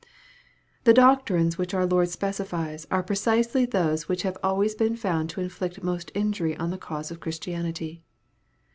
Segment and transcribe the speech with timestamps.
[0.83, 5.41] The doctrines which our Lord specifies, are precisely those which have always been found to
[5.41, 8.01] inflict most injury on the cause of Christianity.